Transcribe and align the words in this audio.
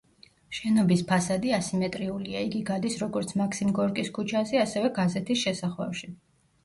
შენობის 0.59 1.03
ფასადი 1.11 1.51
ასიმეტრიულია, 1.57 2.41
იგი 2.49 2.61
გადის 2.69 2.97
როგორც 3.03 3.35
მაქსიმ 3.43 3.75
გორკის 3.81 4.11
ქუჩაზე, 4.17 4.59
ასევე 4.67 4.91
გაზეთის 5.01 5.45
შესახვევში. 5.47 6.15